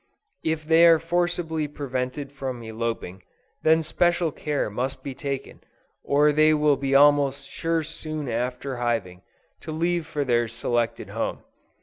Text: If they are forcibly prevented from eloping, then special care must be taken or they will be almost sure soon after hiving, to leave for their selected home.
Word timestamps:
If 0.43 0.65
they 0.65 0.87
are 0.87 0.97
forcibly 0.97 1.67
prevented 1.67 2.31
from 2.31 2.63
eloping, 2.63 3.21
then 3.61 3.83
special 3.83 4.31
care 4.31 4.67
must 4.67 5.03
be 5.03 5.13
taken 5.13 5.61
or 6.03 6.31
they 6.31 6.55
will 6.55 6.75
be 6.75 6.95
almost 6.95 7.47
sure 7.47 7.83
soon 7.83 8.27
after 8.27 8.77
hiving, 8.77 9.21
to 9.59 9.71
leave 9.71 10.07
for 10.07 10.25
their 10.25 10.47
selected 10.47 11.09
home. 11.11 11.43